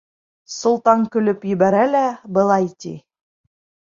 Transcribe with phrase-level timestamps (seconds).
[0.59, 2.01] Солтан көлөп ебәрә лә
[2.39, 2.95] былай ти: